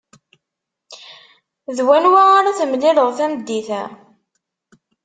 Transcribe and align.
D 1.75 1.77
wanwa 1.87 2.21
ara 2.37 2.57
temlileḍ 2.59 3.09
tameddit-a? 3.17 3.83